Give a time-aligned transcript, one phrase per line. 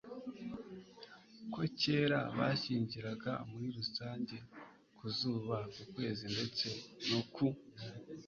[1.53, 4.35] ko kera bashingiraga muri rusange
[4.97, 6.67] ku zuba, ku kwezi ndetse
[7.09, 7.47] no ku